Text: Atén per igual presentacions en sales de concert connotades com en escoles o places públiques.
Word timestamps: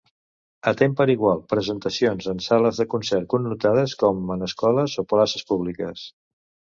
Atén 0.69 0.93
per 0.99 1.05
igual 1.13 1.41
presentacions 1.51 2.29
en 2.33 2.41
sales 2.45 2.79
de 2.81 2.87
concert 2.93 3.29
connotades 3.33 3.93
com 4.05 4.23
en 4.37 4.47
escoles 4.49 4.97
o 5.05 5.07
places 5.13 5.47
públiques. 5.53 6.07